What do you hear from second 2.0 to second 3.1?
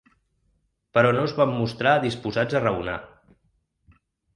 disposats a raonar.